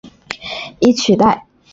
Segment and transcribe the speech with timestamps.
[0.79, 1.45] 以取代。